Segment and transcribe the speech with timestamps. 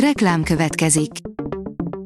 [0.00, 1.10] Reklám következik.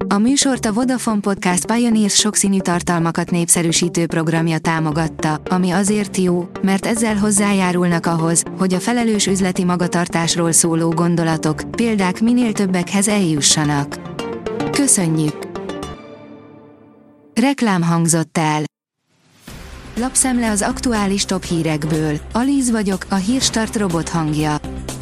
[0.08, 6.86] A műsort a Vodafone Podcast Pioneers sokszínű tartalmakat népszerűsítő programja támogatta, ami azért jó, mert
[6.86, 14.00] ezzel hozzájárulnak ahhoz, hogy a felelős üzleti magatartásról szóló gondolatok, példák minél többekhez eljussanak.
[14.70, 15.48] Köszönjük!
[17.34, 18.62] Reklám hangzott el.
[19.96, 22.18] Lapszemle az aktuális top hírekből.
[22.32, 24.56] Alíz vagyok, a hírstart robot hangja.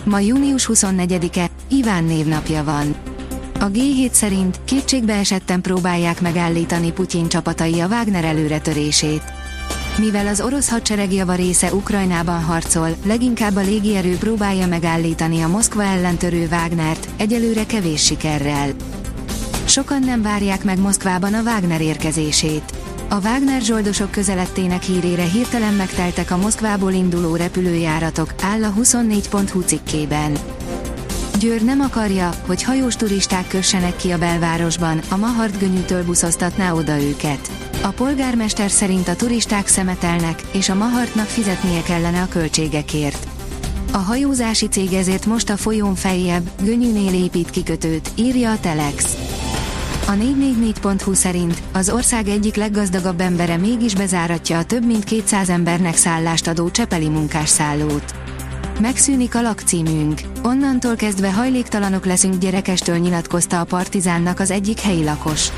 [0.05, 2.95] Ma június 24-e, Iván névnapja van.
[3.61, 9.23] A G7 szerint kétségbe esetten próbálják megállítani Putyin csapatai a Wagner előretörését.
[9.99, 15.83] Mivel az orosz hadsereg java része Ukrajnában harcol, leginkább a légierő próbálja megállítani a Moszkva
[15.83, 18.71] ellentörő Wagnert, egyelőre kevés sikerrel.
[19.65, 22.73] Sokan nem várják meg Moszkvában a Wagner érkezését.
[23.09, 30.33] A Wagner zsoldosok közelettének hírére hirtelen megteltek a Moszkvából induló repülőjáratok, áll a 24.hu cikkében.
[31.39, 37.01] Győr nem akarja, hogy hajós turisták kössenek ki a belvárosban, a Mahart gönyűtől buszoztatná oda
[37.01, 37.51] őket.
[37.83, 43.29] A polgármester szerint a turisták szemetelnek, és a Mahartnak fizetnie kellene a költségekért.
[43.93, 49.17] A hajózási cég ezért most a folyón feljebb, gönyűnél épít kikötőt, írja a Telex.
[50.07, 55.97] A 444.hu szerint az ország egyik leggazdagabb embere mégis bezáratja a több mint 200 embernek
[55.97, 58.18] szállást adó Csepeli munkásszállót.
[58.81, 60.21] Megszűnik a lakcímünk.
[60.43, 65.49] Onnantól kezdve hajléktalanok leszünk gyerekestől nyilatkozta a Partizánnak az egyik helyi lakos.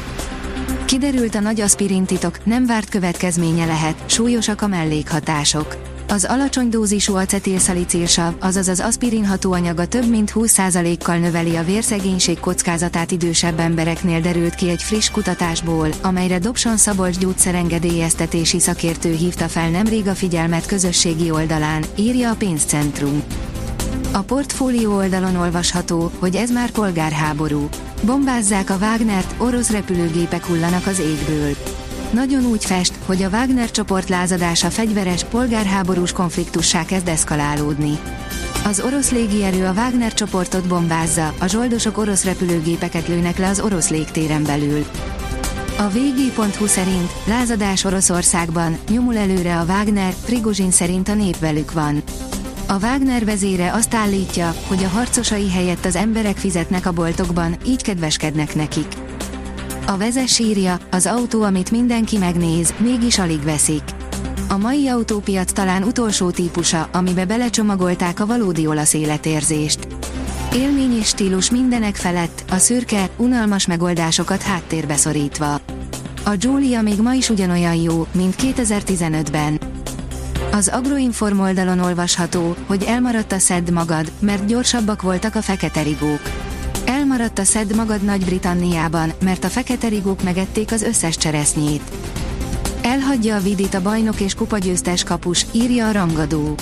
[0.91, 5.77] Kiderült a nagy aspirintitok, nem várt következménye lehet, súlyosak a mellékhatások.
[6.09, 13.11] Az alacsony dózisú acetilszalicilsav, azaz az aspirin hatóanyaga több mint 20%-kal növeli a vérszegénység kockázatát
[13.11, 20.07] idősebb embereknél derült ki egy friss kutatásból, amelyre Dobson Szabolcs gyógyszerengedélyeztetési szakértő hívta fel nemrég
[20.07, 23.23] a figyelmet közösségi oldalán, írja a pénzcentrum.
[24.13, 27.69] A portfólió oldalon olvasható, hogy ez már polgárháború.
[28.05, 31.57] Bombázzák a Wagnert, orosz repülőgépek hullanak az égből.
[32.13, 37.99] Nagyon úgy fest, hogy a Wagner csoport lázadása fegyveres, polgárháborús konfliktussá kezd eszkalálódni.
[38.65, 43.89] Az orosz légierő a Wagner csoportot bombázza, a zsoldosok orosz repülőgépeket lőnek le az orosz
[43.89, 44.85] légtéren belül.
[45.79, 52.03] A VG.hu szerint lázadás Oroszországban, nyomul előre a Wagner, Prigozsin szerint a nép velük van.
[52.71, 57.83] A Wagner vezére azt állítja, hogy a harcosai helyett az emberek fizetnek a boltokban, így
[57.83, 58.87] kedveskednek nekik.
[59.87, 63.83] A vezes írja, az autó, amit mindenki megnéz, mégis alig veszik.
[64.49, 69.87] A mai autópiac talán utolsó típusa, amibe belecsomagolták a valódi olasz életérzést.
[70.55, 75.61] Élmény és stílus mindenek felett, a szürke, unalmas megoldásokat háttérbe szorítva.
[76.25, 79.60] A Giulia még ma is ugyanolyan jó, mint 2015-ben.
[80.53, 86.21] Az Agroinform oldalon olvasható, hogy elmaradt a szedd magad, mert gyorsabbak voltak a fekete rigók.
[86.85, 91.83] Elmaradt a szedd magad Nagy-Britanniában, mert a fekete rigók megették az összes cseresznyét.
[92.83, 96.55] Elhagyja a vidit a bajnok és kupagyőztes kapus, írja a rangadó.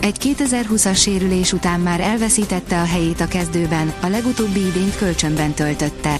[0.00, 6.16] Egy 2020-as sérülés után már elveszítette a helyét a kezdőben, a legutóbbi idényt kölcsönben töltötte.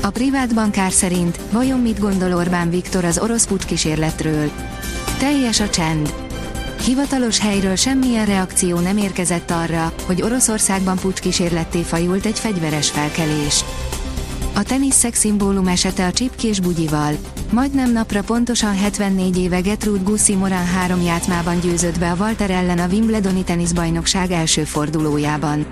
[0.00, 4.50] A privát bankár szerint, vajon mit gondol Orbán Viktor az orosz kísérletről?
[5.20, 6.14] Teljes a csend.
[6.84, 13.64] Hivatalos helyről semmilyen reakció nem érkezett arra, hogy Oroszországban kísérletté fajult egy fegyveres felkelés.
[14.54, 17.12] A tenisz szimbólum esete a csipkés bugyival.
[17.52, 22.78] Majdnem napra pontosan 74 éve Gertrude Gussi Morán három játmában győzött be a Walter ellen
[22.78, 25.66] a Wimbledoni teniszbajnokság első fordulójában.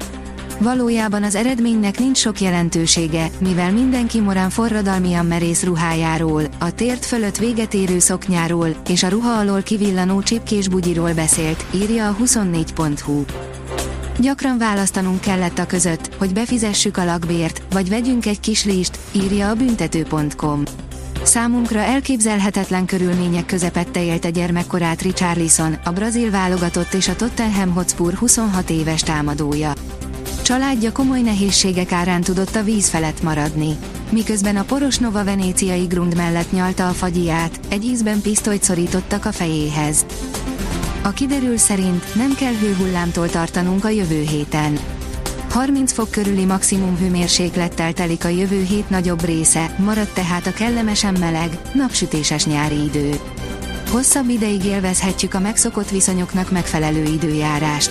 [0.61, 7.37] Valójában az eredménynek nincs sok jelentősége, mivel mindenki morán forradalmian merész ruhájáról, a tért fölött
[7.37, 13.25] véget érő szoknyáról és a ruha alól kivillanó csipkés bugyiról beszélt, írja a 24.hu.
[14.21, 19.49] Gyakran választanunk kellett a között, hogy befizessük a lakbért, vagy vegyünk egy kis list, írja
[19.49, 20.63] a büntető.com.
[21.23, 28.71] Számunkra elképzelhetetlen körülmények közepette élte gyermekkorát Richarlison, a brazil válogatott és a Tottenham Hotspur 26
[28.71, 29.73] éves támadója.
[30.49, 33.77] Családja komoly nehézségek árán tudott a víz felett maradni.
[34.11, 39.33] Miközben a poros Nova venéciai grund mellett nyalta a fagyiát, egy ízben pisztolyt szorítottak a
[39.33, 40.07] fejéhez.
[41.03, 44.79] A kiderül szerint nem kell hőhullámtól tartanunk a jövő héten.
[45.51, 51.17] 30 fok körüli maximum hőmérséklettel telik a jövő hét nagyobb része, marad tehát a kellemesen
[51.21, 53.21] meleg, napsütéses nyári idő.
[53.91, 57.91] Hosszabb ideig élvezhetjük a megszokott viszonyoknak megfelelő időjárást.